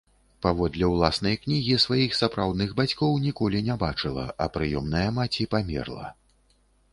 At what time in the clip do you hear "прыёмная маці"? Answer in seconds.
4.57-5.49